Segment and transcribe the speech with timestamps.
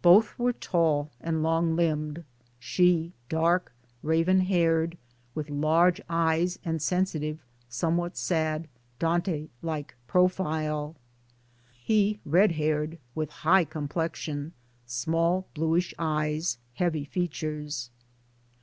[0.00, 2.24] Both were tall and long limbed:
[2.58, 4.96] she dark, raven haired,
[5.34, 8.66] with large eyes and sensitive, somewhat sad,
[8.98, 10.96] Dante like profile;
[11.84, 14.54] he red haired, with high complexion,
[14.86, 17.90] small bluish eyes, heavy features.